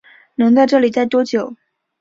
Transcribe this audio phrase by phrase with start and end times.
[0.33, 1.55] 能在这里待多久